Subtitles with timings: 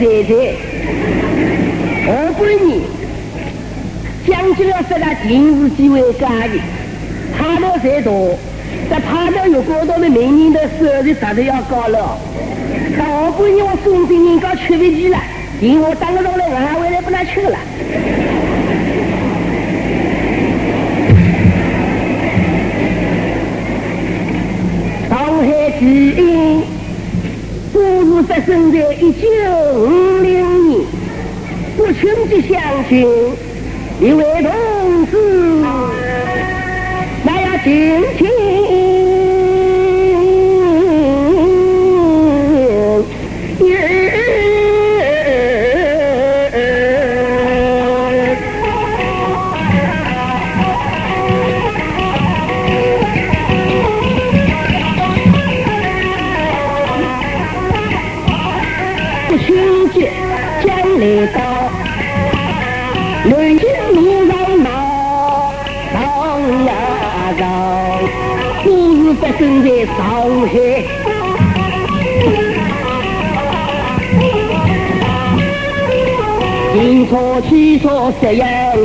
[0.00, 0.56] 队才要杀谁谁？
[2.08, 2.80] 二百年，
[4.26, 6.58] 将军要杀他定是机会家的，
[7.36, 8.38] 他到再多，
[8.88, 12.18] 但他到有高到的名人的收入啥都要高了。
[12.98, 15.18] 到二百年我送给人家吃不起了，
[15.60, 17.58] 因我当个上来俺回来不能吃了。
[25.08, 26.59] 上海之音，
[28.30, 29.26] 发生在一九
[29.74, 30.86] 五零年，
[31.76, 33.00] 我亲的乡亲，
[34.00, 35.16] 一位同志，
[37.24, 38.69] 那要敬请。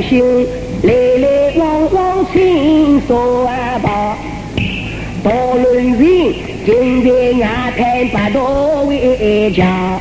[0.06, 0.46] 样行，
[0.82, 1.26] 来来
[1.56, 4.16] 往往青纱跑。
[5.22, 6.00] 大轮船
[6.64, 7.08] 近在
[7.40, 7.44] 外
[7.76, 10.00] 滩八道围墙，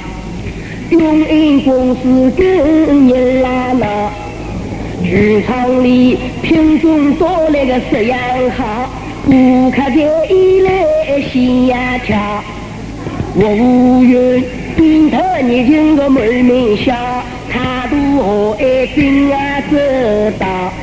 [0.92, 4.12] 永银公司跟人拉闹，
[5.04, 8.20] 剧场里品种多来个十样
[8.56, 8.90] 好，
[9.26, 9.96] 顾客在
[10.30, 10.70] 一来
[11.32, 12.44] 心呀跳，
[13.36, 14.44] 我无缘
[14.78, 16.94] 顶头年轻个门面笑，
[17.50, 19.76] 态度和蔼真啊走
[20.40, 20.74] 到。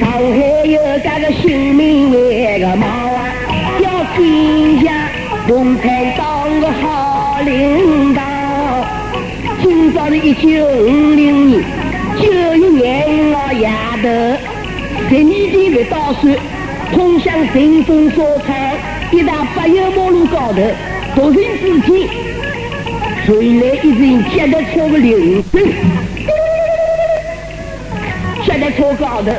[0.00, 3.32] 上海有家个新民为个毛啊，
[3.80, 5.08] 要天下
[5.46, 8.22] 共产党个好领导。
[9.62, 11.62] 今朝是一九五零年
[12.20, 13.68] 九月廿五号夜
[14.02, 14.08] 头，
[15.08, 16.34] 十二点六到算，
[16.92, 18.54] 通向神风商场
[19.10, 20.60] 一大柏油马路高头，
[21.14, 22.08] 突然之间
[23.24, 23.28] 传
[23.60, 25.54] 来一阵脚踏车的铃声，
[28.54, 29.32] 脚踏车高头。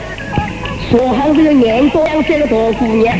[0.92, 3.18] 坐上这个眼光山的大姑娘，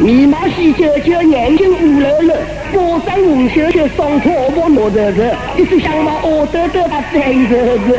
[0.00, 2.36] 眉毛细九九，眼睛乌溜溜，
[2.72, 7.98] 脖上红袖袖，双腿毛毛糯热热，一只香毛哦抖抖把翻着子。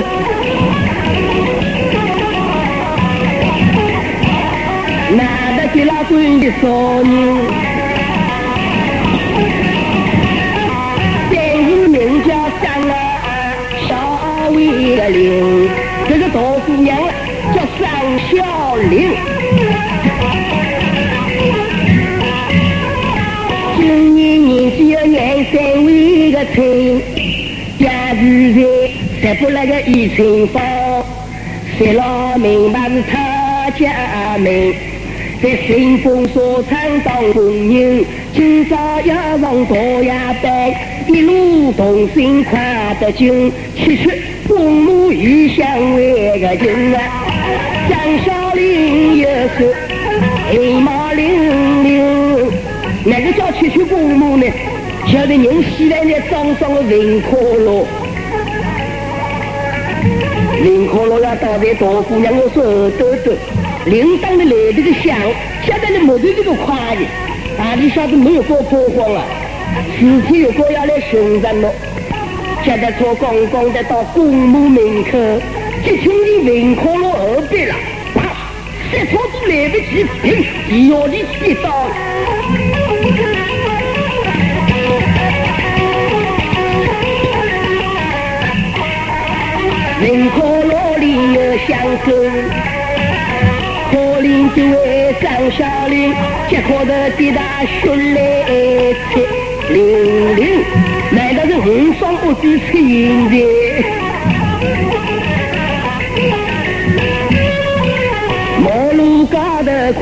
[5.15, 5.23] 哪
[5.57, 7.15] 得给老官的少年？
[11.31, 12.29] 三姨名叫
[12.61, 12.93] 张啊
[13.87, 15.09] 小魏的
[23.75, 27.01] 今年年纪要廿三位个亲，
[27.79, 28.21] 家住
[28.53, 30.61] 在十不那个一层房，
[31.75, 34.73] 谁老明白是他家门。
[35.41, 38.05] 在新丰商场当工人，
[38.35, 40.11] 今朝要上大夜
[40.41, 40.71] 班，
[41.07, 46.99] 一路同心快得紧，吃吃公母与相为个亲啊！
[47.89, 48.46] 张小
[48.87, 49.27] 玲有
[49.59, 49.73] 手
[50.49, 52.51] 黑毛玲玲，
[53.05, 54.45] 哪个叫吃吃公母呢？
[55.11, 57.85] 晓得人死来呢，装上个 vin 可乐。
[60.63, 63.31] 林可乐要倒在大姑娘的手抖抖，
[63.85, 65.17] 铃铛的来这个响，
[65.65, 69.25] 吓得你木头这个快的，啊，你晓得没有过破慌啊？
[69.99, 71.69] 事体有个要来寻人了，
[72.65, 75.11] 脚踏车刚刚的到公墓门口，
[75.85, 77.75] 就听见林可乐后边了，
[78.87, 80.25] 啪，刹车都来不及停，
[80.69, 81.11] 一下子
[81.43, 81.89] 跌倒了。
[89.99, 92.11] 林可乐里有香手，
[93.91, 94.25] 可怜
[94.55, 96.13] 这位张小林，
[96.49, 98.15] 脚壳头滴答血来
[99.11, 99.19] 出，
[99.73, 100.63] 零零，
[101.11, 102.87] 难道是红双不知出现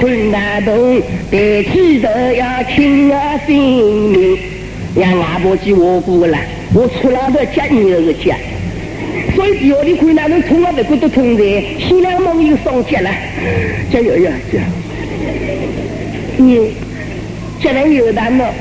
[0.06, 2.08] 困难洞，抬起头
[2.38, 4.38] 要亲我性命。
[4.96, 6.38] 让外婆去我过了，
[6.76, 8.36] 我出来不接你儿个家。
[9.36, 11.44] 所以第二天看哪能冲啊不过都冲在，
[11.80, 13.10] 新娘梦又上街了，
[13.92, 14.60] 加油呀加！
[16.38, 16.72] 你
[17.60, 18.54] 接来有难了，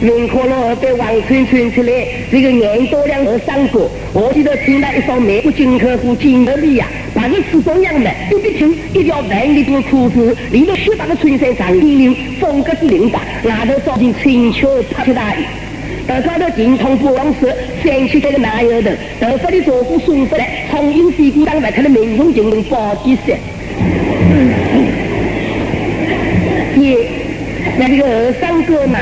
[0.00, 1.92] 云可乐被王春春出来，
[2.30, 3.88] 这个年多两二三个。
[4.12, 15.38] 我记得听到一首美国军客户金德利呀，把个吃中央的，一边听一条万里多裤子，里头雪白的衬衫长立领，风格是领带，外头罩件青秋帕克大衣。
[16.06, 23.32] 到高头精通不枉事，三七岁的男油头，头发的左夫送回来，从阴西鼓当外头的民众进行包底色。
[26.80, 26.96] 耶，
[27.78, 28.98] 那这个二三哥嘛。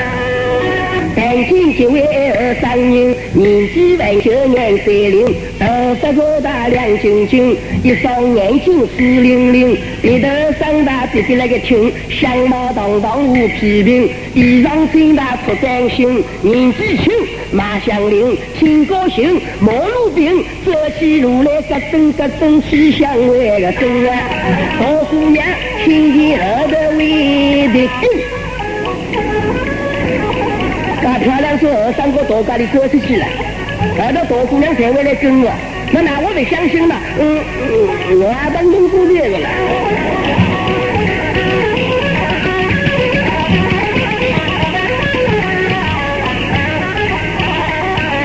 [1.37, 5.27] 但见几位二三人，年纪万九年三零，
[5.59, 10.29] 头发高大亮晶晶，一双眼睛湿灵灵，鼻头
[10.59, 17.13] 上大鼻鼻那个挺，相貌堂堂无批评，衣裳穿搭出崭新，年纪轻
[17.53, 24.31] 马相邻，心高兴毛路病，走起路来咯噔咯噔气象为个真啊，
[24.81, 25.47] 大姑娘
[25.85, 27.87] 听见后头为的
[31.19, 33.27] 漂亮是二三个大家的哥出去了，
[33.99, 35.51] 后头大姑娘才会来跟我，
[35.93, 37.41] 那那我不相信嘛，嗯，
[38.21, 39.49] 我当中做这个了。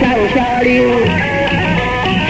[0.02, 0.04] 张
[0.36, 0.72] 小玲，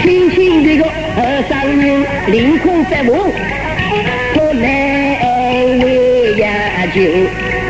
[0.02, 3.32] 轻轻的个二三人，凌空飞舞，
[4.34, 4.64] 可难
[5.80, 7.00] 为呀就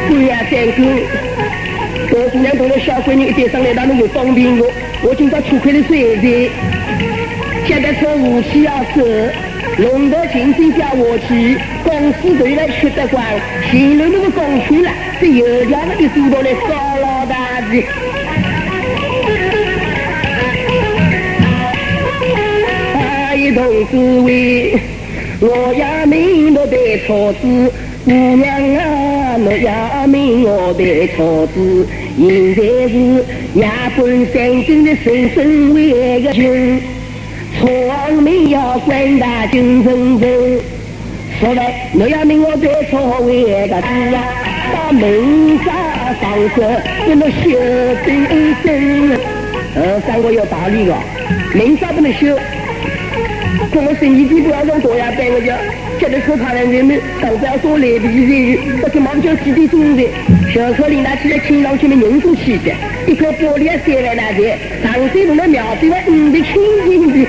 [0.09, 1.32] 不要三个。
[2.13, 4.71] 大姑娘同了小闺女一点上来，他们就方便我。
[5.03, 6.51] 我今朝出快的水的，
[7.67, 9.03] 现在车武器要走，
[9.79, 13.25] 龙头轻轻叫我去，公司队来吃得光，
[13.71, 14.91] 前路那个公去了，
[15.23, 17.83] 这油条那个做到来高老大的。
[23.35, 24.79] 一同滋味，
[25.41, 27.73] 我要命都得错子。
[28.05, 32.95] 姑娘啊，我要命我的错子，现在是
[33.55, 33.65] 夜
[33.97, 36.81] 半三更的深深为个情，
[37.59, 37.71] 错
[38.21, 40.61] 命要管大精神神。
[41.41, 44.25] 说来我要命我的错为个子呀，
[44.75, 45.75] 把门上
[46.21, 47.51] 上色，不能修
[48.05, 49.19] 对真。
[49.75, 50.95] 呃，三个有道理个，
[51.55, 52.39] 门上不能修。
[53.73, 55.55] 跟我生意地不要让多呀，带我叫。
[55.99, 56.85] 现在可怕了，人。
[56.85, 60.03] 们上班要做来的人，不是忙叫几点钟的，
[60.54, 62.72] 小车领拿起来清上去的人数起的，
[63.06, 65.98] 一块玻璃要三万大钱，上水路的庙对吧？
[66.08, 66.54] 嗯的清
[66.90, 67.28] 净的。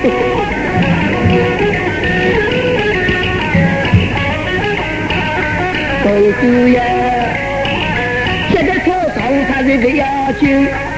[6.02, 6.80] 公主呀，
[8.50, 9.20] 现在车上
[9.50, 10.04] 他这个要
[10.40, 10.46] 求，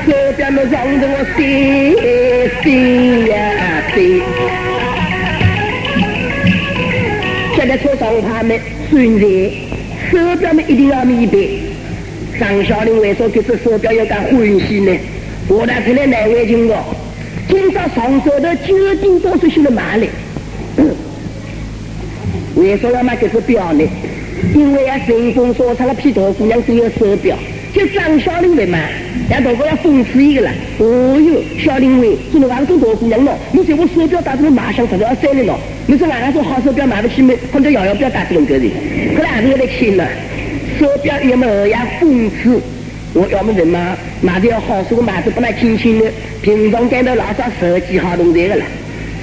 [0.07, 1.97] 手表么让着我心
[2.63, 3.35] 心呀
[3.95, 4.23] 心。
[7.69, 9.27] 在车上他们顺在
[10.11, 11.64] 手表们一定要明白。
[12.40, 14.32] 张小玲为什么这只手表要干欢
[14.68, 14.92] 喜呢？
[15.48, 16.76] 我拿出来难为情的。
[17.48, 20.08] 今朝上手的究竟多少钱的买来？
[22.56, 23.84] 为什么要买这只表呢？
[24.54, 27.38] 因为啊，顺风说唱了批大姑娘只有手表，
[27.74, 28.92] 就张小玲来买，
[29.30, 30.52] 让大哥要讽刺一个了。
[30.80, 35.60] 哦哟，小玲喂，这个王中大姑娘咯，你说我手表打这个马上十要三了咯？
[35.88, 37.38] 你说晚上说好手表买不起没？
[37.54, 38.66] 或者摇摇表打这种格的，
[39.16, 40.08] 可能还是有点钱了。
[40.80, 42.62] 手表要么要讽刺，
[43.14, 48.66] 我要么人嘛，买的要好手，买的不那轻轻的，平常干到老早十几号动这个了，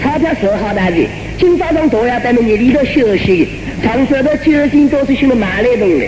[0.03, 1.07] 钞票十好大的，
[1.39, 3.49] 今早上都要在那夜里头休息，
[3.83, 6.07] 长手的究竟都是去那买来东的，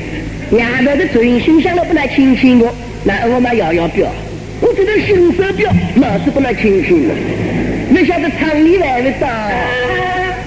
[0.53, 2.67] 外头的准心想的不那轻轻的，
[3.05, 4.09] 那我买摇摇表，
[4.61, 7.15] 我觉得新手表老是不那轻轻的，
[7.91, 9.29] 没晓得厂里来不到。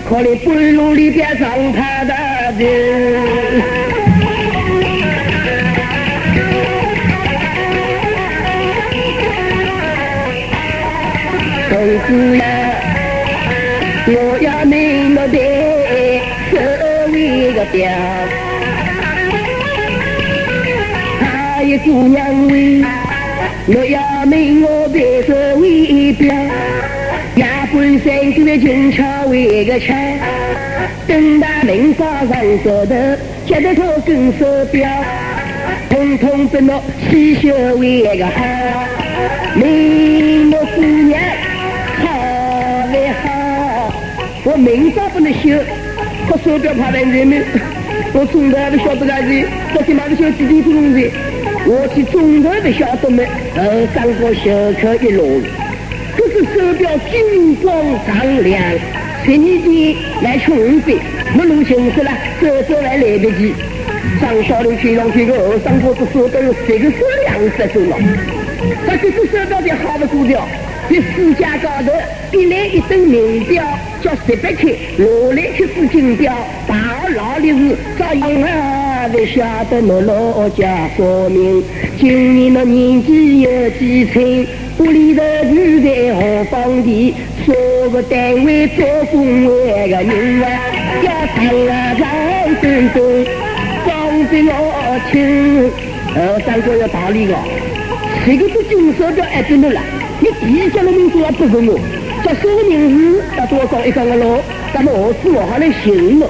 [0.09, 2.13] 可怜半路里边上他的
[2.57, 3.61] 人，
[11.87, 12.43] 子呀，
[14.07, 15.37] 我要命了的
[16.51, 16.55] 这
[17.11, 17.89] 位个表，
[21.21, 22.83] 他一姑娘为
[23.67, 26.35] 我要命我的这位表。
[27.69, 29.93] 半山沟的俊俏为个俏，
[31.05, 32.95] 等大门上上手头，
[33.45, 34.89] 接着他跟手表，
[35.89, 38.41] 通通不落细绣为个好，
[39.55, 41.21] 明目姑娘
[44.57, 45.49] 明早不能修，
[46.27, 47.43] 可手表怕人人们，
[48.13, 49.27] 我中头还不晓得啥子，
[49.73, 51.11] 昨天买不晓几点钟的，
[51.67, 53.23] 我去中头不晓得么，
[53.55, 55.25] 后三个小客一落。
[56.17, 57.71] 这是手表金光
[58.07, 58.59] 闪亮，
[59.23, 60.97] 十年前来穷的，
[61.37, 62.11] 我路行死了，
[62.41, 63.53] 走走还来得及。
[64.19, 66.01] 张小玲身上这个二三个子。
[66.11, 67.95] 手表有三个数量，十岁了。
[68.87, 70.47] 他这只手表的好不过掉，
[70.89, 71.91] 在世界高头
[72.31, 73.63] 一来一等名表
[74.01, 75.03] 叫十八克，下
[75.35, 76.33] 来却是金表。
[76.65, 81.61] 大老的是早婴儿不晓得我老家说明，
[81.99, 84.47] 今年的年纪有几岁？
[84.77, 87.13] 屋里头住在何方地？
[87.45, 87.53] 啥
[87.91, 90.47] 个单位做工位个人啊？
[91.03, 92.07] 要长啊长
[92.61, 93.25] 短短，
[93.85, 95.71] 讲给我听。
[96.15, 97.35] 呃，三哥有道理个，
[98.25, 99.81] 这个是金手表爱真的了。
[100.19, 101.79] 你第一叫的名字要不是我，
[102.23, 103.23] 叫什么名字？
[103.37, 104.41] 要多讲一讲个咯。
[104.73, 106.27] 咱们何时我还能行了？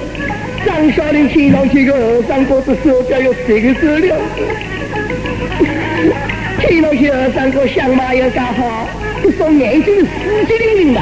[0.66, 4.18] 张小林听上去个三哥的手表有这个质量。
[6.60, 8.88] 听上去二三哥相貌又刚好，
[9.22, 10.08] 这双眼睛是死
[10.46, 11.00] 机灵灵的。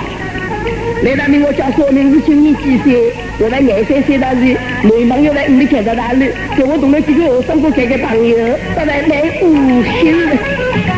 [1.03, 3.13] 来大明，我叫说明是今年几岁？
[3.39, 6.31] 我来廿三岁大岁，眉毛又来五里开到哪里？
[6.57, 8.37] 给我同了几个二三哥交个朋友，
[8.77, 10.96] 到来来五星。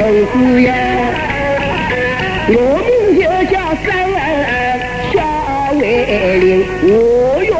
[0.00, 0.72] 同志呀，
[2.48, 2.54] 我
[2.86, 3.54] 名就叫
[3.84, 3.88] 三
[5.12, 5.14] 小
[5.78, 5.82] 伟
[6.40, 6.48] 林，
[6.84, 6.90] 我
[7.44, 7.50] 哟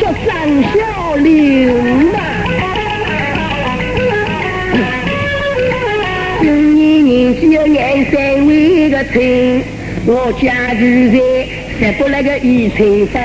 [0.00, 0.02] 叫。
[0.26, 0.32] 张
[0.62, 1.28] 小玲
[2.12, 2.16] 嘛，
[6.40, 9.62] 今年年纪有廿三为个亲，
[10.06, 10.80] 我家住
[11.12, 11.16] 在
[11.78, 13.22] 十八那个一春坊，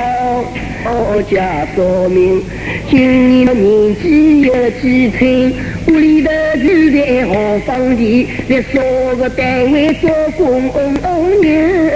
[0.86, 2.44] 我家说明，
[2.90, 5.54] 今年年纪有几岁？
[5.88, 6.30] 屋里头
[6.62, 8.28] 你在何方地？
[8.50, 8.82] 在啥
[9.16, 10.46] 个单位做工
[11.42, 11.92] 人？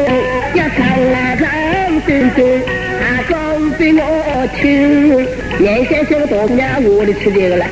[0.54, 1.44] 一唱啊唱
[2.08, 2.62] 声声，
[3.02, 3.34] 啊讲
[3.78, 4.64] 给我听。
[5.60, 7.66] 年三十个大姑娘，我的吃这个了。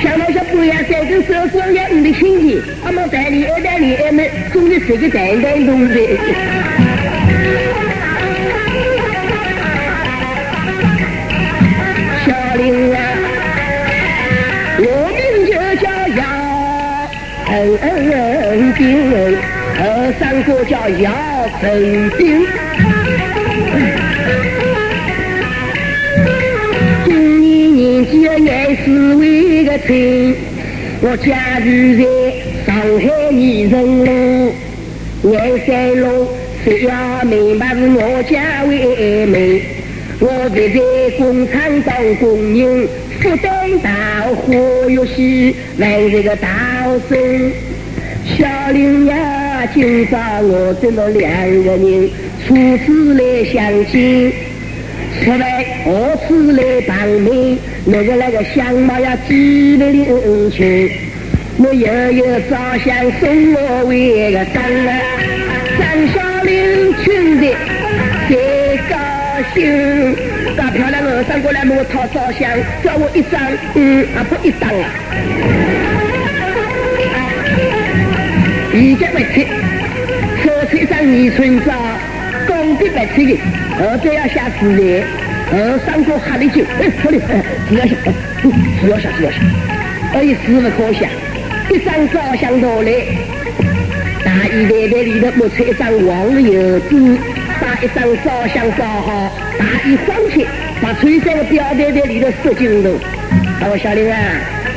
[0.00, 6.18] 想到说不要再跟手工业你的亲戚，阿妈带你二带你二妹，总得是个单单东西。
[17.52, 19.12] 姚成兵，
[19.78, 21.12] 二三哥叫姚
[21.60, 22.46] 成兵。
[27.04, 30.34] 今年年纪廿四为个亲，
[31.02, 31.68] 我家住
[31.98, 32.02] 在
[32.64, 34.54] 上海泥城路，
[35.20, 36.28] 廿三路，
[36.64, 39.60] 谁要明白是我家为妹。
[40.24, 42.86] 我在在工厂当工人，
[43.20, 47.52] 负担大活又是万这个大生。
[48.38, 51.28] 小林呀，今朝我这么两
[51.64, 52.08] 个人
[52.46, 52.54] 初
[52.86, 54.32] 次来相亲。
[55.24, 57.58] 出来何次来帮忙？
[57.84, 60.88] 那个那个相貌要极为灵清，
[61.58, 65.00] 我又有照相送我为个张啊，
[65.80, 67.52] 张小玲听的
[69.54, 69.62] 丢。
[70.56, 72.50] 大漂亮的三过来问我照相，
[72.82, 73.40] 叫我一张，
[73.74, 74.84] 嗯，啊不一张啊。
[78.74, 79.46] 一家不吃，
[80.42, 81.72] 说出一张二寸照，
[82.46, 83.38] 公的不吃的。
[83.78, 85.02] 二再要下自然，
[85.52, 87.18] 二三个喝的酒，哎，好的，
[87.68, 87.96] 只要下，
[88.82, 89.36] 只要下，只要下，
[90.14, 91.08] 二一十不可下，
[91.70, 92.92] 一张照相到来，
[94.24, 97.18] 大衣袋袋里头摸出一张黄油纸，
[97.62, 100.44] 把一张照相照好，大衣放起，
[100.82, 102.90] 把吹在个表带在里头塞进头。
[103.70, 104.18] 我小林啊，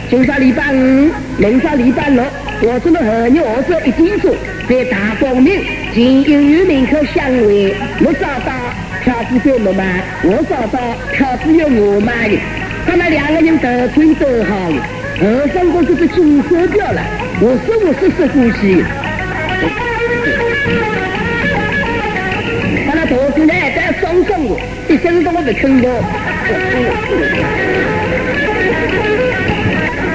[0.07, 2.23] 今朝礼拜五，明朝礼拜六，
[2.61, 4.35] 我这么和你儿子一点钟
[4.69, 5.63] 在大光明
[5.95, 7.73] 金银园门口相会，
[8.05, 8.53] 我找到。
[9.05, 12.39] 票子给我买，我找到票子要我买的，
[12.87, 14.77] 他们两个人得寸都好的，
[15.21, 17.03] 二三哥就是金手表了，
[17.39, 18.83] 我说我是说过去。
[24.23, 25.89] 中我，一些人到我这中到，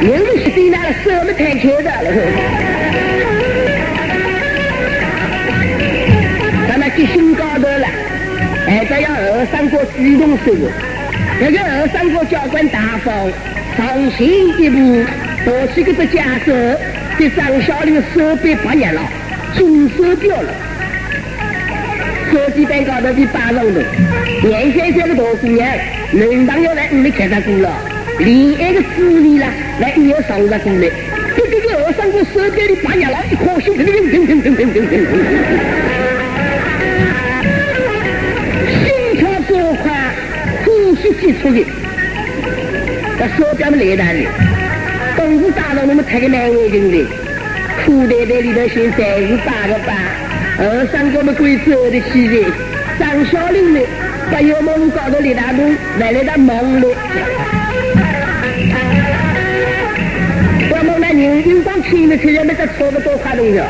[0.02, 1.90] 我们是飞那个什么台球的，
[6.68, 7.86] 咱们去新高头了，
[8.66, 10.70] 还在要二三哥主动收我，
[11.40, 13.30] 那个二三哥教官大方，
[13.76, 15.04] 放心一步，
[15.44, 16.78] 多怎个这架子，
[17.18, 19.02] 这张小刘手被拔眼了，
[19.56, 20.69] 中收掉了。
[22.30, 23.80] 手机板高头的八上头，
[24.46, 25.68] 年三岁的大姑娘，
[26.12, 27.68] 男朋友来屋里看他过了，
[28.20, 29.48] 恋爱的滋味啦，
[29.80, 30.88] 来你要上着过来，
[31.36, 35.08] 这这个二三哥手背的八年了，一颗心噔噔噔噔噔噔噔噔。
[41.20, 41.64] 寄出的，
[43.18, 44.24] 这手表么来单的，
[45.16, 47.04] 东子打到那么抬个难为情的，
[47.84, 49.92] 裤袋袋里头写三十八个八，
[50.62, 52.44] 二，三哥们贵州的西人，
[52.98, 53.80] 张小林呢，
[54.30, 56.92] 把油门搞到李大东，来了个忙碌。
[60.70, 63.64] 我们那人运光天的车，那个车不多快动着，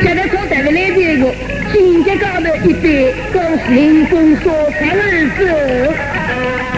[0.00, 1.34] 现在车带不来这个，
[1.72, 4.44] 紧接高头一杯，恭喜工喜，
[4.78, 6.75] 财儿子。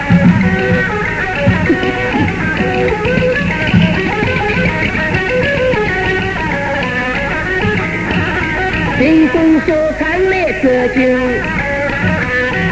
[9.08, 11.00] 迎风说唱来这酒，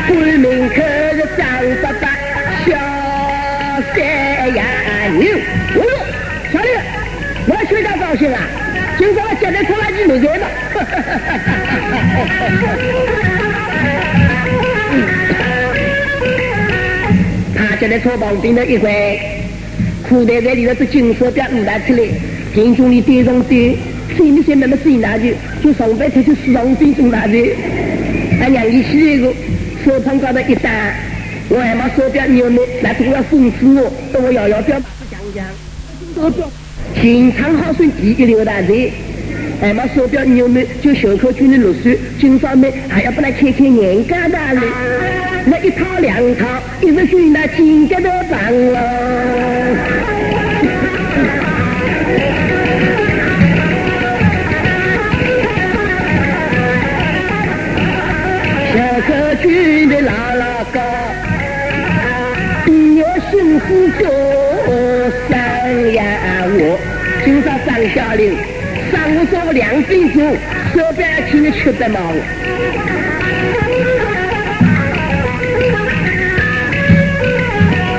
[0.07, 0.75] 官名可
[1.15, 1.47] 是张
[1.81, 2.07] 伯伯，
[2.67, 2.71] 小
[3.95, 3.97] 三
[4.55, 4.61] 呀
[5.19, 5.23] 牛。
[5.77, 5.81] 哦哟，
[6.53, 6.69] 小刘，
[7.47, 8.41] 我非常高兴啊！
[8.99, 10.47] 今朝我接待拖拉机没开嘛？
[17.57, 18.93] 他接待车旁边的一块
[20.07, 22.03] 裤袋在里头是金色表露拿出来，
[22.55, 23.79] 金兄弟对上对，
[24.17, 25.35] 心里想慢慢水拿去，
[25.67, 27.57] 就上班出去市场边种拿去。
[28.41, 29.35] 俺娘里起一个
[29.85, 30.71] 手旁高头一搭，
[31.49, 34.81] 我还把手表扭扭，那都要讽刺我，等我摇摇表
[35.11, 35.45] 讲讲。
[36.15, 36.49] 手表，
[37.01, 38.93] 情长好顺第一流大嘴，
[39.61, 44.61] 还把手表扭扭，就袖口军的落水，今朝呢还要把它开开眼疙瘩嘞。
[45.47, 48.39] 那一套两套，一直睡那金疙瘩棒
[48.73, 50.06] 了。
[63.57, 66.05] 要幸福过三呀
[66.47, 66.79] 我。
[67.25, 68.37] 今朝张小玲，
[68.93, 70.37] 上午做两分钟，
[70.75, 71.99] 手表听你吃得毛。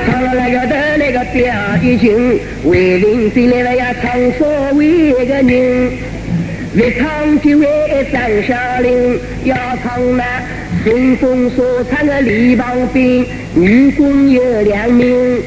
[0.06, 0.58] 唱了那个
[0.96, 5.90] 那个表已经为邻居来了呀，唱所谓个人。
[6.74, 10.22] 越唱就越张小玲，要唱那
[10.84, 13.24] 顺风所唱的李旁边，
[13.58, 15.42] 女工有两名，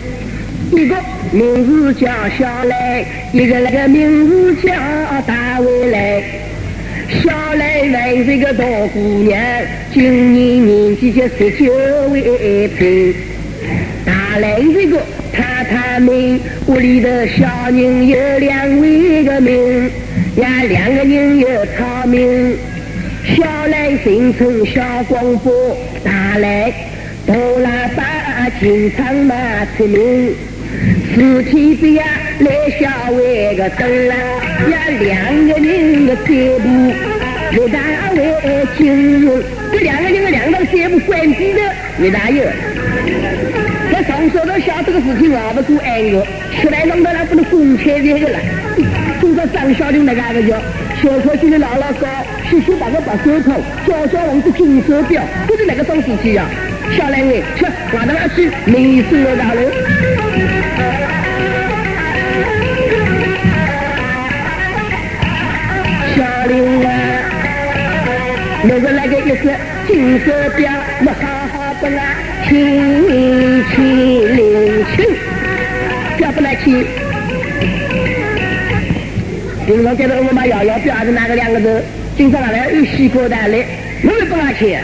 [0.74, 0.98] 一个
[1.32, 4.74] 名字叫小来，一个那个名字叫
[5.26, 6.22] 大卫来。
[7.24, 9.42] 小来乃是个大姑娘，
[9.94, 11.74] 今年年纪就十九
[12.10, 13.14] 为平。
[14.06, 19.90] 大来这个太太们，屋里的小人有两位个名。
[20.36, 21.48] 呀，两个人有
[21.78, 22.58] 草名，
[23.24, 26.74] 小来姓陈，小光波，大来
[27.28, 29.36] 大喇叭，经常嘛
[29.78, 30.34] 出名。
[31.14, 32.04] 四天边呀
[32.40, 32.48] 来
[32.80, 34.16] 小为个灯啦，
[34.72, 36.24] 呀两个人的脚
[36.60, 36.94] 步，
[37.52, 37.80] 刘大
[38.16, 41.60] 为金融，这两个人的两道脚步关闭的，
[42.00, 42.44] 刘大有。
[43.92, 46.26] 在上手头晓得个事情，熬不过挨个，
[46.62, 48.40] 出来弄到那不能公开这个了。
[49.20, 50.56] 今朝张小玲那个个叫
[51.04, 52.08] 小口军的老老高，
[52.50, 56.46] 洗洗打个白手套，小小红的金手表，不是那个装饰器呀。
[56.98, 59.62] 小来喂，去外头那去美死了大楼。
[66.16, 66.90] 小玲啊，
[68.64, 69.44] 那个那个一只
[69.88, 70.72] 金手表，
[71.06, 72.02] 我好好的啦，
[72.48, 75.06] 轻轻灵轻，
[76.18, 76.86] 表不来轻。
[79.66, 81.84] 平常见到我妈摇摇表还是哪个两个字，
[82.18, 83.66] 经常来有西瓜蛋来，
[84.04, 84.78] 我们不拿去，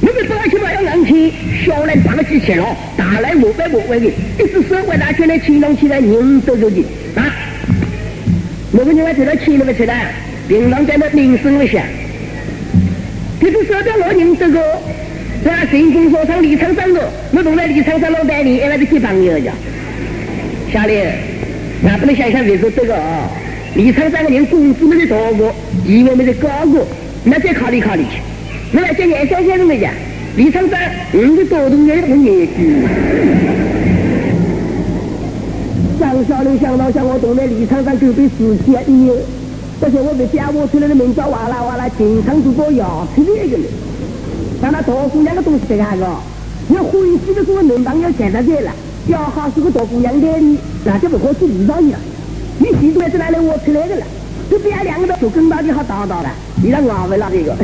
[0.00, 1.32] 我们不拿去嘛要硬气，
[1.64, 6.84] 小来绑了几钱了，大来莫摆莫摆的，一只手为拿起来牵动起来，人都走的
[7.16, 7.34] 啊！
[8.70, 10.12] 我们另外在那牵了不起来，
[10.46, 11.82] 平常在那名声一下，
[13.40, 14.62] 这只手表我认得个，
[15.42, 15.66] 是吧？
[15.68, 19.50] 成功说唱李厂长的，我同在李厂长老板里，还是几朋友的，
[20.72, 20.94] 小李，
[21.82, 23.28] 那不能想想为什这个啊？
[23.74, 25.52] 李厂长的人工资没得多过，
[25.84, 26.86] 地位没得高过，
[27.24, 28.20] 那再考虑考虑去。
[28.70, 29.90] 我来讲严先生的讲，
[30.36, 30.78] 李厂长，
[31.12, 32.86] 你的多动也不严矩。
[35.98, 38.82] 张小玲想到像我同在李厂长就被死气啊！
[38.86, 39.10] 你，
[39.80, 42.84] 而且我被家务出来的名叫哇啦哇啦，经常就把牙
[43.16, 43.66] 出来一个人。
[44.60, 46.06] 但那大姑娘的东西这个个，
[46.74, 46.92] 要欢
[47.24, 48.70] 喜的时候能当要见到这了，
[49.06, 50.28] 要好是个大姑娘的，
[50.84, 51.98] 那就不好去理到你了。
[52.58, 54.04] 你现在在哪里我出来的了？
[54.50, 56.30] 这边两个都就跟到你好打打了，
[56.62, 57.56] 你让我为了这个，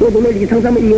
[0.00, 0.96] 我同那李厂长们有。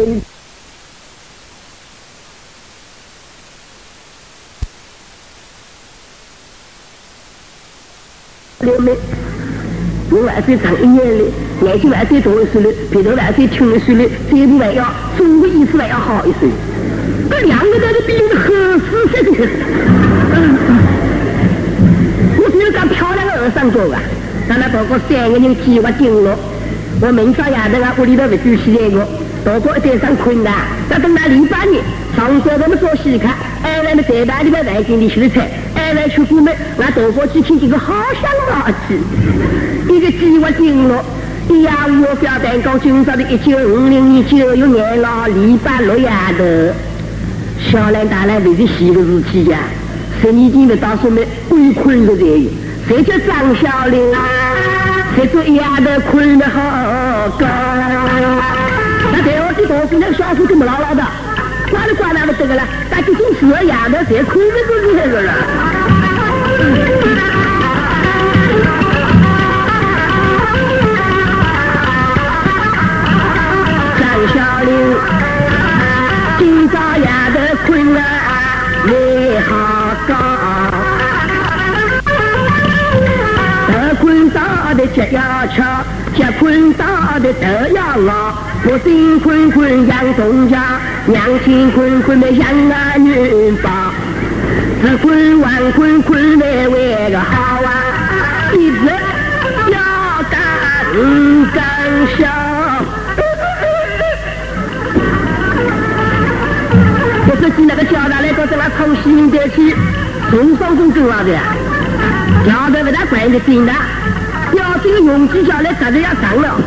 [8.61, 8.93] 六妹，
[10.09, 11.25] 我万岁长一年了，
[11.63, 16.49] 眼睛万岁大一岁了，鼻头万岁轻一岁了，嘴部还要中国意思还要好一岁。
[17.29, 19.51] 这两个都是比的合适些的。
[22.39, 24.01] 我只有个漂亮的二上座啊，
[24.49, 26.39] 让他包括三个人计划进了。
[27.03, 29.05] 我明朝夜头啊，屋里头不休息那个，
[29.45, 30.55] 到过一点上困难，
[30.89, 31.83] 要等到零八年，
[32.17, 39.01] 上周他们做西卡，二万的财大里边万金的洗了菜，二万去过门，我到过去请几个好香老去，
[39.93, 41.05] 一个计划进了。
[41.49, 46.45] 一呀，我表蛋糕，今朝的一九五零年九月廿六，礼拜六夜头，
[47.69, 49.59] 小兰大兰不是洗个事体呀，
[50.21, 52.49] 十年前的到说明鬼困的才有，
[52.87, 54.21] 谁叫张小玲啊？
[55.17, 55.77] 在做一样，
[56.11, 57.47] 困得好高。
[59.13, 61.03] 那台湾的同学，那个小说都木牢牢的，
[61.73, 62.63] 哪里管哪这个了？
[62.91, 63.31] 咱就做
[63.63, 65.33] 一压的，谁困得住这个了？
[84.93, 85.63] 到的脚要翘，
[86.15, 86.85] 脚困到
[87.19, 88.33] 的头要老。
[88.63, 93.71] 父亲困困养东家，娘亲困困的养儿女宝。
[94.83, 97.73] 只困晚困困来为个好啊，
[98.53, 98.87] 一直
[99.71, 99.79] 要
[100.31, 100.41] 干
[101.55, 101.63] 干
[102.19, 102.29] 笑。
[107.41, 109.75] 这几那个交大来搞这那从西门带去，
[110.31, 111.33] 从上中走啊的，
[112.47, 113.73] 交大不大管的紧的，
[114.95, 116.61] 你勇气下来，实力也强了。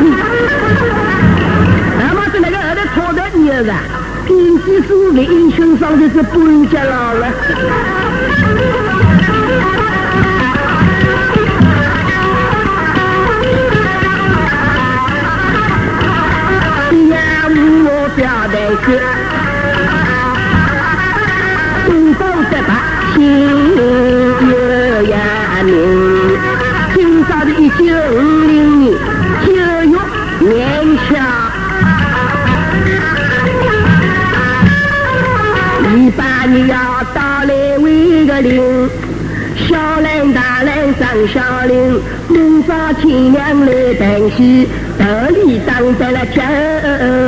[0.00, 0.12] 你，
[2.00, 3.78] 俺是那个后头拖的牛啊，
[4.26, 7.28] 平均数为英雄上的是半截老了。
[17.50, 18.86] 你我表态去，
[21.86, 22.20] 半分
[22.50, 22.87] 得八。
[23.18, 23.24] 心
[24.48, 25.16] 有呀
[25.64, 25.74] 明，
[26.94, 27.76] 今朝的一九
[28.12, 28.94] 五零年
[29.44, 29.48] 九
[29.90, 29.92] 月
[30.46, 30.56] 元
[31.10, 31.10] 宵，
[35.96, 36.76] 一八年要
[37.12, 38.88] 到来为个令，
[39.66, 44.68] 小兰大兰张小玲，孟少亲娘来担喜。
[44.96, 46.40] 这里当得了这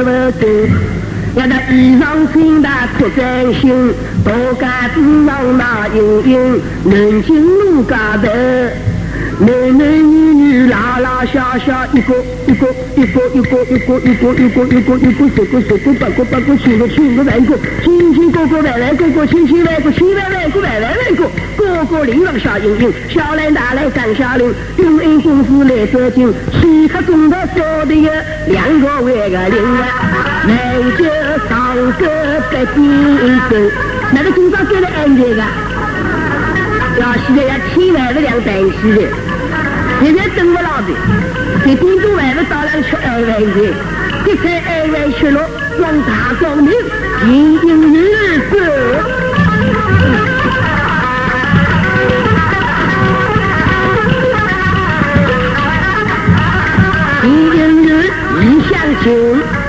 [0.04, 0.48] 么多，
[1.36, 8.28] 要那衣裳新的出真心，大家子上那英英，南京路街头。
[9.38, 12.14] 男男女女老老小小，一个
[12.46, 12.66] 一个
[12.96, 28.12] 一个一个一个一个一个一个一个十个十个八个八个千个千个万个，亲亲哥哥万万哥哥，亲亲万个千万万个万万万个，个个领上小英英，小兰大兰张小玲，永恩公司来走进，此刻中头少的有
[28.48, 30.52] 两个万个零啊，没
[30.96, 31.04] 酒
[31.48, 32.02] 倒个
[32.50, 32.76] 白点
[33.48, 33.52] 狗，
[34.12, 35.42] 那个今早最了安全的，
[36.98, 39.00] 要现在要天晚不两百起来，
[40.02, 40.88] 现在等不牢的，
[41.66, 43.58] 一点钟还不到了吃二万的，
[44.24, 45.36] 这才二万吃了，
[45.78, 46.72] 光大光明，
[47.22, 47.96] 金金玉
[48.50, 48.52] 子。
[59.02, 59.59] Thank you.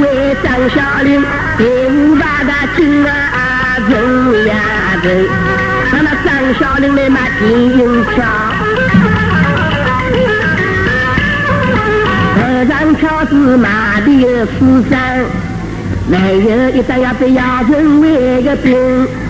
[0.00, 1.24] 为张小林，
[1.56, 4.54] 平大的金啊银呀
[5.02, 5.28] 子，
[5.92, 6.28] 那么张
[6.58, 8.24] 小林的嘛金银票，
[12.38, 14.98] 二张条子买的四张，
[16.08, 19.25] 每有一张呀被要成一个。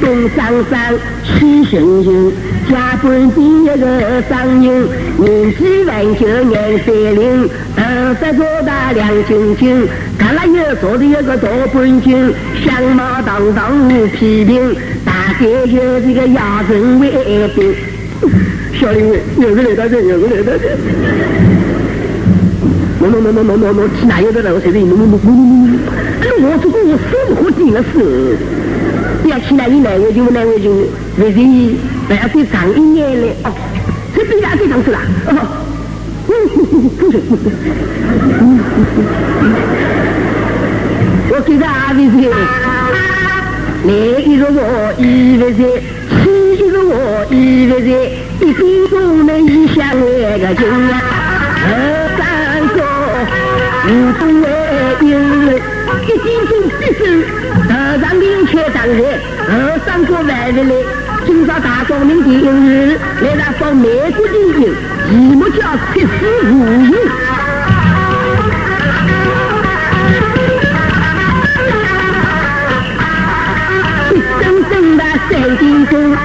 [0.00, 2.32] 东上山，西行行，
[2.70, 12.32] 家本地一个商人，年纪万九年三零，头发做大亮晶晶，看了有坐的有个大本金，
[12.64, 17.10] 相貌堂堂无批评，大概就是个姚成为
[17.54, 17.74] 兵。
[18.80, 20.68] 小林伟，有个来到这，有个来到这。
[23.00, 24.54] 喏喏喏喏喏喏喏，去哪有的了？
[24.54, 25.78] 我随便，喏喏喏喏喏喏。
[26.20, 28.00] 哎，我这个我手不紧了手。
[29.28, 30.86] tiệc khi này này người dùng này, người dùng
[31.16, 31.76] vì gì
[32.08, 33.34] phải ăn cái sáng ý nghe lệ.
[33.42, 33.50] Ọ
[34.14, 34.68] thế bây giờ cái
[41.30, 42.28] ô kỳ ra, vì gì?
[43.84, 45.88] Nè ý rồi bộ ý về gì
[46.24, 47.94] khi ý rồi bộ ý về gì
[48.46, 51.00] ý khi cô này ý sang nghe cả chừng à.
[51.64, 53.06] ờ, nhá ở tan cô
[53.88, 55.20] ừ tung về yêu
[56.08, 57.22] ý xin xin xin
[58.00, 59.02] 咱明确当日，
[59.48, 60.84] 呃，三国万日内，
[61.26, 64.62] 金沙大庄明第一日，来咱放美国英雄，
[65.10, 66.06] 题目叫《七十
[66.44, 66.92] 五勇》。
[74.12, 76.16] 一声声的三金钟，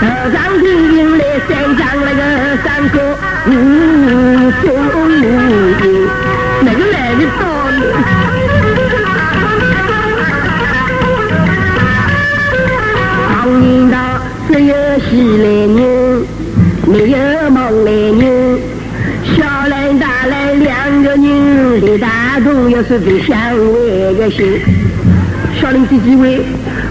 [0.00, 2.22] 呃，咱兵迎来三张那个
[2.64, 2.96] 三国
[3.46, 3.50] 五
[4.62, 4.68] 中。
[15.36, 16.26] 来人，
[16.86, 18.58] 没有孟来人。
[19.36, 24.58] 小人大人两个人，李大同又是不相为个心。
[25.60, 26.40] 小人第几位？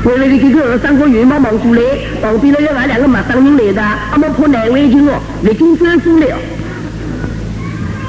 [0.03, 1.81] 为了这个二三个月忙忙过来，
[2.21, 6.37] 旁边那要俺两个陌生人来的，俺们怕难为情哦，已经走过了。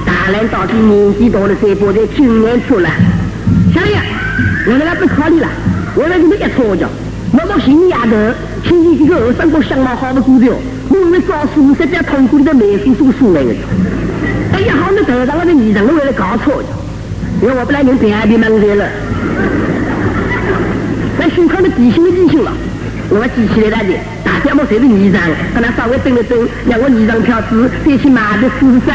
[0.04, 2.90] 大人到底年纪大了，才把这经验出来。
[3.74, 3.92] 小人，
[4.66, 5.48] 我在那不考虑了，
[5.94, 6.86] 我那就没一吵架。
[7.32, 8.16] 我们新丫头，
[8.80, 10.46] 亲戚这个二三个相貌好不过的，
[10.88, 13.50] 我因为找书实在痛苦的美术书书来的。
[14.52, 16.68] 哎呀，好，那头上我的女人为了搞错的，
[17.42, 18.86] 因为我不来人平安的门来了。
[21.18, 22.52] 那幸亏的提醒的提醒了，
[23.10, 25.18] 我记起来了的，大家么谁是泥裳，
[25.52, 26.38] 跟他稍微等了等，
[26.68, 28.94] 让我泥裳票子再去买的书上。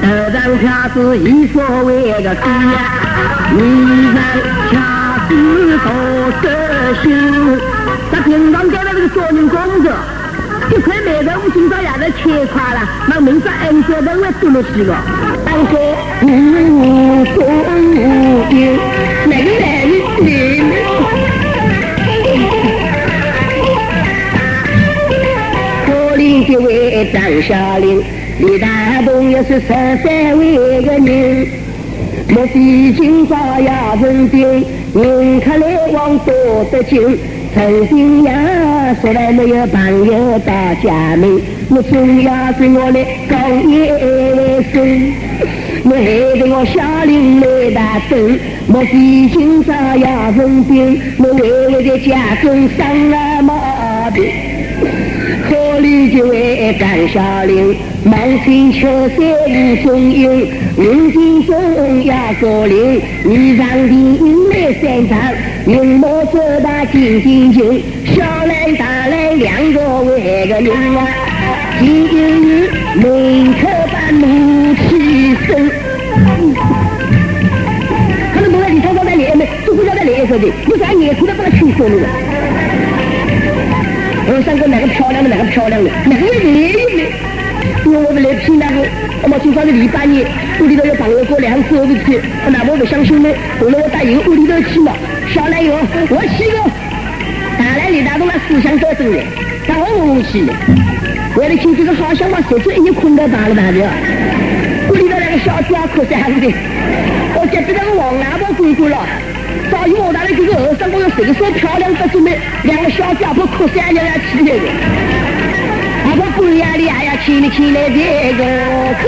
[0.00, 2.94] 头上票子以所谓个主呀，
[3.56, 4.16] 泥裳
[4.70, 4.78] 票
[5.28, 5.34] 子
[5.82, 6.46] 多色
[7.02, 7.58] 心。
[8.18, 9.92] 他平常干的这个做人工作，
[10.72, 14.92] 一块麦豆腐今朝也是切垮了，那明朝按照都会多了几个。
[15.44, 15.78] 当说
[16.22, 16.26] 无
[17.26, 17.46] 中
[17.94, 18.76] 无边，
[19.28, 19.86] 哪个来
[20.18, 20.28] 的？
[26.48, 28.02] 一位张小玲，
[28.40, 28.68] 李大
[29.04, 31.46] 东又是十三位个人，
[32.30, 36.34] 莫非今朝要分兵，人客来往多
[36.72, 37.16] 得紧。
[37.58, 41.40] 曾经呀，说来没有朋友到家门，
[41.70, 43.88] 我总要跟我来讲一
[44.72, 45.12] 声，
[45.82, 54.24] 我害得我小玲来打灯，莫非今朝要生病，我为了在家中生了毛病。
[55.48, 60.48] 可里就为张小玲，满心秋色无踪影。
[60.76, 65.18] 如今中要过灵，你上的迎来三场，
[65.68, 71.06] 云墨走大金金金，小来大来两个为个人啊，
[71.78, 72.70] 金金金
[73.02, 75.70] 门口把怒气生。
[78.32, 82.08] 可能我在里头在练没，都不晓得练说的，你啥眼哭都不能清楚了。
[84.26, 87.12] 我三个哪个漂亮的，哪个漂亮的，哪个美美？
[87.84, 88.86] 因为我们来拼那个，
[89.22, 90.24] 我们今朝是礼拜日，
[90.60, 93.28] 屋里头有朋友过两次回去，那我不相信呢。
[93.60, 94.96] 后来我答应屋里头去了，
[95.34, 95.78] 下来以后
[96.08, 96.64] 我去了，
[97.58, 99.18] 大来李大东那思想多正的，
[99.66, 100.54] 但我我去了。
[101.36, 103.78] 为了今这个好像我手指一年空到大了大的，
[104.90, 106.46] 屋里头那个小家可三的，
[107.34, 109.06] 我接不那个王阿婆姑姑了。
[109.70, 114.64] 早有我那里这个二三个月谁说漂亮不准备，两个小家伙哭三娘要起来的，
[116.20, 118.42] 阿婆半夜里还要起来起来这个
[118.94, 119.02] 呵。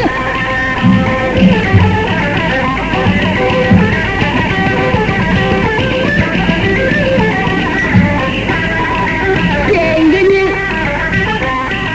[9.67, 9.75] 三
[10.11, 10.31] 个人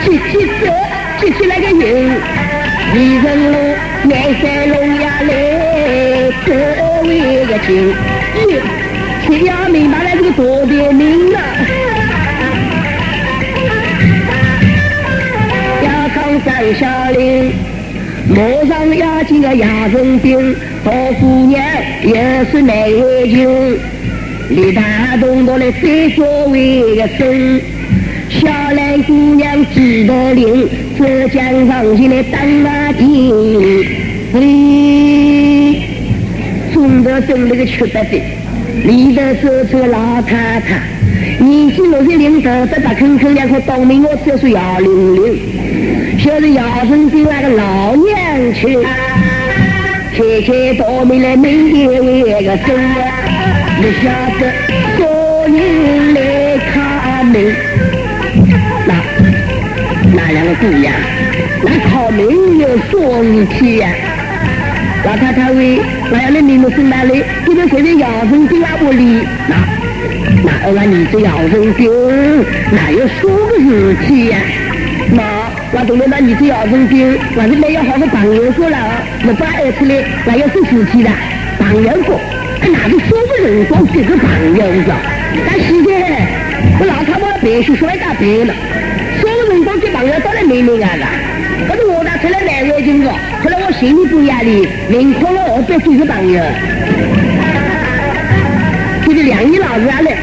[0.04, 0.63] 起起走，
[1.21, 1.82] 起起来个人，
[2.93, 3.56] 一人路，
[4.04, 5.32] 南山路呀来，
[6.45, 6.49] 周
[7.08, 7.67] 围个景。
[9.25, 11.39] 谁要明白了这个多的名啊？
[16.65, 17.51] 抗三小林，
[18.28, 21.63] 马上要进个牙生兵，大姑娘
[22.04, 23.78] 也是难为情。
[24.49, 24.82] 李大
[25.17, 27.62] 东到来再作为个生，
[28.30, 33.86] 小兰姑娘记得灵，浙江上进来当马丁，
[34.34, 35.84] 你
[36.73, 38.19] 中得中那个缺德的。
[38.84, 40.82] 里头走出个老太太，
[41.39, 45.39] 年纪六十零，头发白坑坑，两口倒霉，我只是姚玲玲，
[46.26, 48.82] 就是姚春兵那个老娘亲，
[50.12, 52.76] 开开大门来门前为个生，
[53.78, 54.10] 你晓
[54.40, 54.52] 得
[54.98, 57.56] 多人来看门，
[58.88, 58.96] 那
[60.16, 60.92] 那两个姑娘，
[61.62, 63.88] 那开门有说事体呀。
[65.06, 65.78] 老太太问
[66.10, 67.24] ：“我要来你们生哪里？
[67.46, 68.72] 这边谁在姚生兵啊？
[68.82, 69.28] 屋里？
[69.48, 69.56] 那
[70.44, 71.88] 那俺你这姚生兵
[72.72, 74.40] 哪有说个事体呀？
[75.76, 78.78] 那那懂了，那你这姚生兵，我是没有好的朋友过了，
[79.28, 81.10] 我把爱出来，哪有说事体的？
[81.60, 82.18] 朋友过，
[82.62, 84.88] 哪个说个人光这个朋友是？
[85.46, 85.92] 但现在
[86.80, 88.54] 我老太婆别说说一大别了，
[89.20, 91.06] 说个人光给朋友当然没没啊了。
[91.68, 93.12] 可是我拿出来难为情个，
[93.44, 96.42] 后来我心里不压力，凌空了二百几个朋友，
[99.06, 100.16] 就是两年老子来，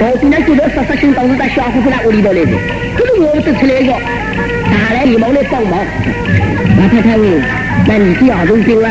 [0.00, 2.52] 我姑娘觉得杀杀心，当时在小伙子在屋里头来的，
[2.96, 3.92] 可是我不得出来个，
[5.06, 5.78] 大来连忙来帮忙。
[6.78, 7.16] 老太太，
[7.86, 8.88] 那你是要认定了？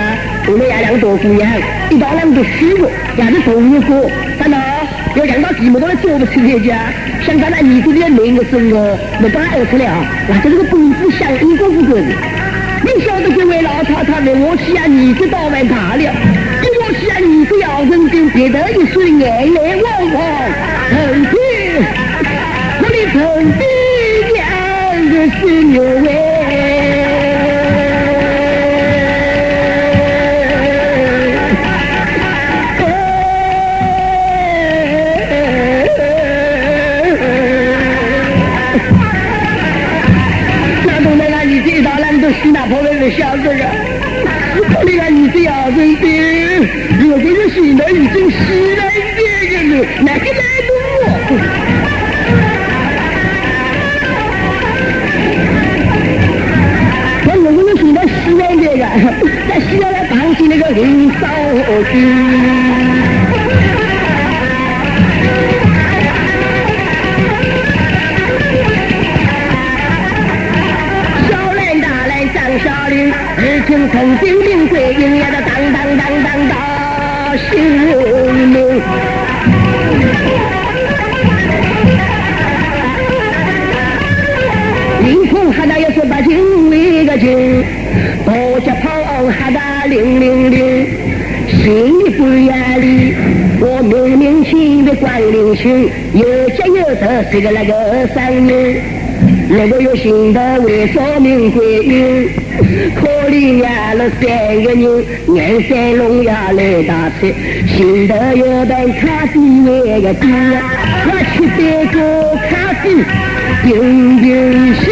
[0.47, 1.51] 我们爷两个大姑娘，
[1.89, 4.09] 一到两个虚过，也是同一个。
[4.39, 4.57] 怎么？
[5.15, 6.93] 要两到寂寞都来做不出来家？
[7.25, 10.05] 想当那你这边另一个生活，没把二出来啊？
[10.29, 12.07] 那这个功夫相一功夫个人。
[12.85, 16.13] 你晓得这位老太太为我起啊，你这倒蛮大了。
[16.87, 20.21] 我起啊，你这要认定，别得一时眼泪汪汪，
[20.89, 21.33] 成天
[22.79, 23.65] 我的成爹
[25.31, 26.21] 是牛哎。
[43.11, 43.71] 小子啊！
[44.83, 46.07] 你看你这样子的，
[47.07, 48.35] 我这个心都已经死
[48.75, 49.21] 了一个
[49.69, 51.05] 了，哪个来动我？
[51.29, 51.64] 我我
[58.25, 58.83] 这个心都死了个，
[59.47, 61.27] 在需要来当起那个领导
[61.91, 61.93] 去。
[96.13, 98.75] 有家有德是个那个三人，
[99.49, 102.29] 如果有心的为说明贵营。
[102.95, 107.27] 可怜呀，那三个人，年三龙呀来打车，
[107.67, 110.25] 心头有本卡比那个低，
[111.05, 111.59] 我吃这
[111.91, 111.97] 个
[112.49, 112.85] 卡比，
[113.63, 114.83] 平平心。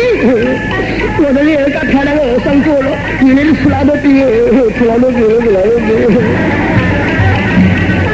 [1.25, 2.85] 我的脸刚漂亮，我上过了，
[3.23, 4.07] 原来出来的比，
[4.77, 5.89] 出来的比，出来的比。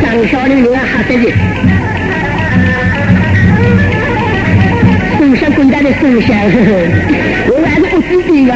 [0.04, 1.04] 张小玲玲啊，哈
[5.68, 6.30] 得劲，手上滚蛋的手香。
[8.10, 8.54] 自己啊！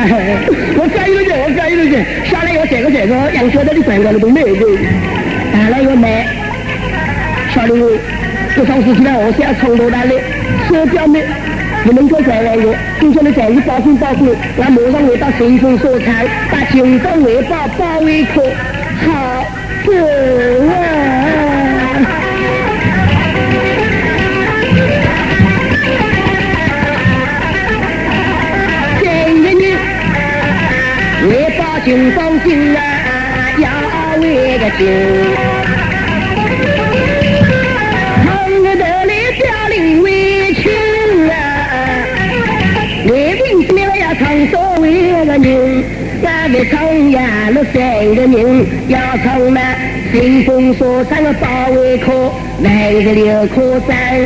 [0.76, 1.94] 我改了去，我改了去，
[2.30, 4.48] 下来要这个这个，杨小的的饭馆都没有，
[5.52, 6.26] 大了要卖。
[7.54, 7.92] 小刘，
[8.56, 10.22] 这双事情呢，我是要从头到尾，
[10.68, 11.22] 手表没
[11.84, 18.42] 不能够再来了，今天的战役保护保护，那马上回到顺丰所产，把京东卫报包围口，
[19.06, 19.46] 好
[19.86, 19.92] 走
[20.70, 21.43] 啊！
[31.86, 32.82] 金风金啊，
[33.60, 33.68] 要
[34.22, 34.88] 为个金，
[38.24, 38.70] 红的
[39.06, 40.64] 里表里为情
[41.30, 41.34] 啊，
[43.10, 45.84] 为兵之了要唱所谓个人，
[46.22, 49.76] 那个唱呀那三个人要唱那
[50.14, 54.26] 新丰所产的保卫科，来个六科山，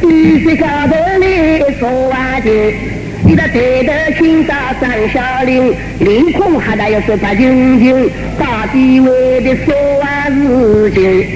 [0.00, 2.95] 必须高头里说话的。
[3.26, 8.08] 你的抬头听到张小玲，凌空还得要说他究竟
[8.38, 11.26] 大地为的说完事情，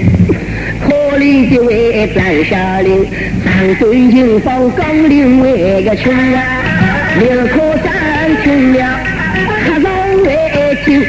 [0.79, 3.05] 可怜的为张小玲，
[3.43, 6.63] 上对营房刚领为个穷啊，
[7.19, 8.79] 六颗山穷了，
[9.65, 11.03] 还让为情。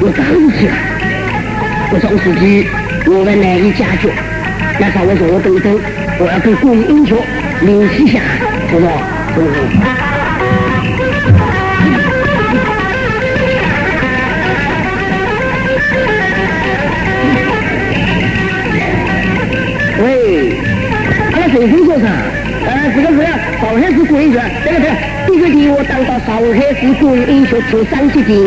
[0.00, 0.22] 我着
[0.56, 0.74] 急了，
[1.90, 2.68] 我找司机，
[3.06, 4.12] 我们难以解决，
[4.78, 5.76] 那啥我说我等等，
[6.18, 7.14] 我要跟公英去。
[7.62, 8.20] 林西霞，
[8.68, 8.86] 是不？
[20.02, 20.58] 喂，
[21.32, 22.06] 俺顺丰说啥？
[22.66, 23.16] 呃，这个是
[23.60, 24.84] 上海市公安局，这个是
[25.26, 28.44] 这个电话打到上海市公安局出三级电话，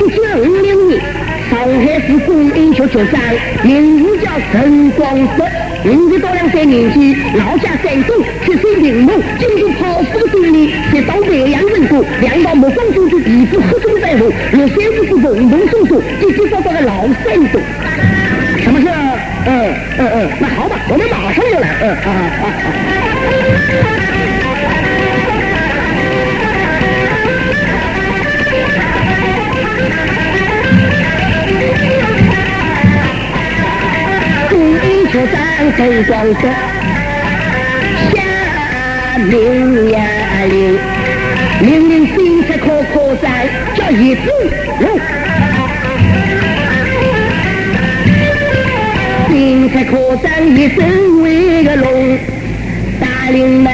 [0.00, 1.00] 一九五六年，
[1.48, 3.20] 上海市公安局局长
[3.62, 5.46] 名字叫陈光泽。
[5.88, 8.14] 五十多两三年纪，老家山东，
[8.44, 17.60] 血水名门，经过跑夫的训练，在东北洋人过，两道目光就去皮肤黑中带红，有三子是蹦蹦松松，叽叽喳喳的老山东。
[18.62, 18.88] 什么事？
[19.46, 21.76] 嗯嗯嗯，那好吧，我们马上就来。
[21.80, 24.17] 嗯啊啊啊！
[35.18, 35.36] 公出战。
[35.76, 36.48] 灯光色，
[38.14, 39.98] 下命呀
[40.48, 40.78] 令，
[41.60, 42.16] 命令警
[42.46, 44.20] 察可可在叫一子
[44.80, 45.00] 龙，
[49.28, 52.18] 警察可站一身为个龙，
[53.00, 53.70] 大领那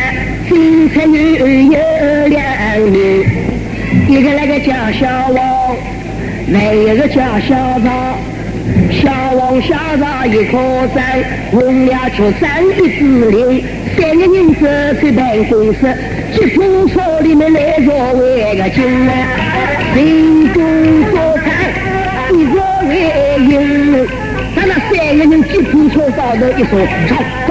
[0.49, 1.79] 警察女儿有
[2.29, 2.43] 两。
[4.09, 5.77] 一个那个叫小王，
[6.49, 8.19] 另一个叫小赵。
[8.91, 9.11] 小
[9.55, 10.59] 王小赵一颗
[10.93, 13.65] 山，红了出山一支令，
[13.97, 14.67] 三个人走
[15.01, 15.97] 去办公室，
[16.33, 19.15] 吉普车里面来着为个金啊，
[19.95, 20.61] 人中
[21.09, 22.93] 所叹，一个为
[23.45, 24.09] 赢。
[24.57, 27.44] 咱那三个人吉普车高头一说，走。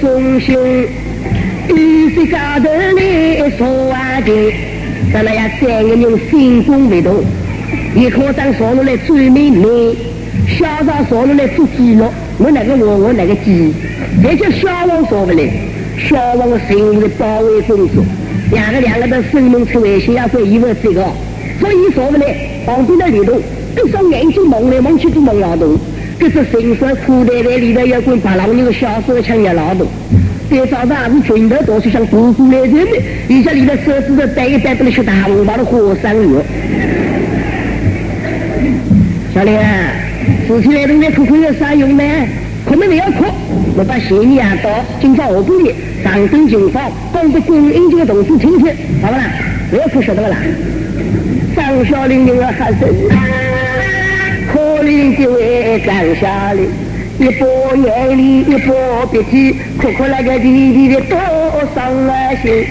[0.00, 0.56] 中心，
[1.68, 4.52] 玉石高头来说话的，
[5.12, 7.22] 咱们呀三个人心中不同。
[7.94, 9.94] 一科长上路来追美美，
[10.58, 12.06] 小赵上路来做记录，
[12.38, 13.74] 我那个我我那个记，
[14.22, 15.44] 这叫小王说不来，
[16.08, 18.04] 小王的任务是保卫工作，
[18.50, 21.04] 两个两个的生命出危险要做义务这个，
[21.60, 22.34] 所以说不来，
[22.66, 25.78] 旁边的里头，一双眼睛蒙来蒙去都蒙劳动。
[26.18, 29.86] 这是新说裤袋袋里头有管八郎牛的小手枪要劳动，
[30.50, 36.42] 这早上是拳头多是像姑姑来人的，你家里头手指头掰一掰，不能学大红包的火山肉。
[39.34, 39.94] 小林啊，
[40.46, 42.04] 事情来东西可可有啥用呢？
[42.64, 43.24] 可没没有可，
[43.76, 45.52] 我把嫌疑啊到警方后部
[46.02, 48.66] 上登警方，讲给公安局的同事听听，
[49.02, 49.24] 好不啦？
[49.70, 50.36] 不要可晓得不啦？
[51.54, 52.88] 张小林你要喊声。
[54.52, 56.68] 可怜这位张小林，
[57.18, 57.46] 一把
[57.76, 61.18] 眼泪一把鼻涕，哭哭那个弟弟的多
[61.74, 62.66] 伤了心。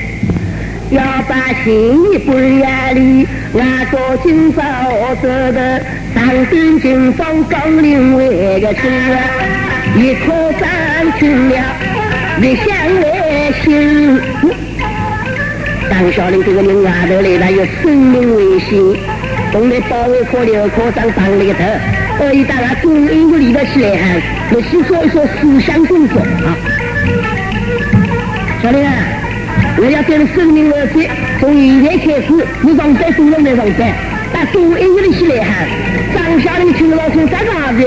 [0.91, 3.27] 要把心一本眼里，
[3.57, 4.61] 俺做今朝
[5.21, 5.81] 走的
[6.13, 9.17] 上边警方刚领为个亲啊，
[9.95, 11.55] 一颗山青了，
[12.41, 13.10] 你想来
[13.63, 14.19] 心。
[15.89, 18.71] 张小林这个人外头来，他有生命危险。
[19.51, 21.59] 东来保卫科刘科长当了个头，
[22.17, 24.03] 所以大家公安局里头起来哈，
[24.51, 26.55] 我先说一说思想工作啊。
[28.63, 28.93] 小林啊，
[29.77, 31.09] 我要给你声明而且
[31.41, 32.27] 从现在开始，
[32.61, 33.91] 你上班不用来上班，
[34.31, 35.51] 到公安局里起来哈。
[36.15, 37.83] 张小林听老师干啥子？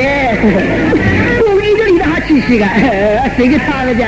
[1.40, 2.66] 公安局里头好气息个，
[3.38, 4.06] 谁给他了家？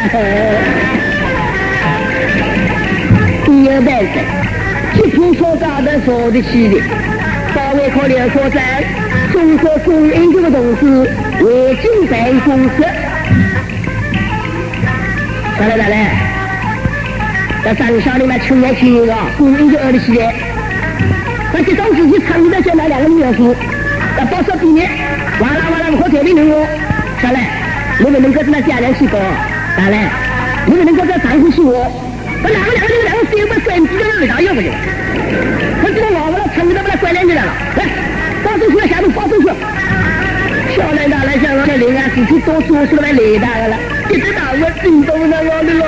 [3.76, 3.94] 第二班
[4.94, 6.80] 是吉普车高头坐得起的。
[7.54, 8.62] 保卫科刘科长，
[9.30, 10.86] 中国公安局的同志
[11.44, 12.70] 围进办公室。
[15.60, 16.10] 来来来，
[17.64, 20.34] 在张小林嘛，青年青年啊，公安局二里起来。
[21.52, 23.56] 那这桩事情参与的就那两个女老师，
[24.16, 24.88] 那报上毕业，
[25.38, 26.66] 完了完了，我调定任务。
[27.20, 27.40] 下来，
[27.98, 29.18] 你们能够在那家人去搞，
[29.76, 30.08] 下来，
[30.64, 31.90] 你们能够在长呼我，
[32.48, 34.70] 那两个两个两个三个三几个味道要不就？
[35.82, 37.84] 他这个老了，参与到不来关两句来了，来，
[38.44, 39.48] 放出去，下头放出去。
[40.76, 43.76] 小兰大来讲，这另外事情多做出来雷大的了，
[44.10, 45.84] 一直打我心动那样的了。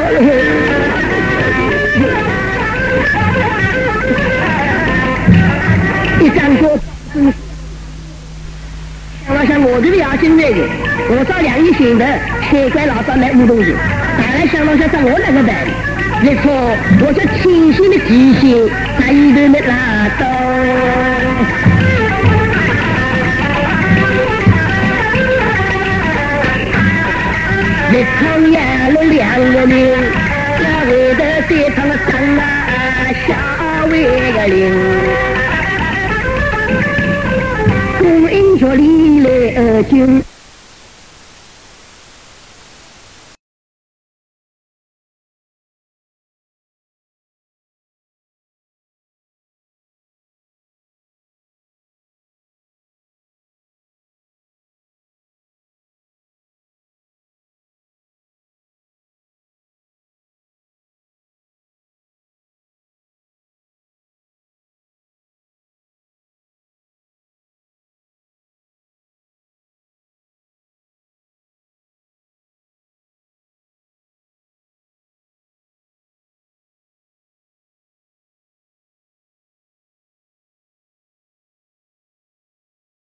[6.20, 6.78] 一张桌，
[9.26, 10.68] 想了想，我这个牙精那个，
[11.10, 12.04] 我找两亿钱的
[12.42, 13.74] 开关老张来五东西，
[14.18, 15.54] 当然想了想，在我那个办？
[16.20, 16.52] 没错，
[17.00, 20.26] 我这清醒的记性，在一头没拉倒。
[27.90, 28.56] 一场压
[28.88, 29.72] 了两个人，
[30.60, 32.38] 那为的对方上了
[33.26, 33.28] 下
[33.86, 33.92] 为
[34.32, 34.58] 个令，
[37.98, 40.22] 公英脚里来二军。